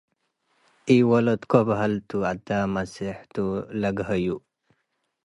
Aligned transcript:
ኢወለድኮ 0.95 1.51
በሃል 1.67 1.93
ቱ- 2.07 2.09
አዳም 2.29 2.69
መሴሕ 2.75 3.17
ቱ 3.33 3.35
ለገሀዩ 3.81 4.27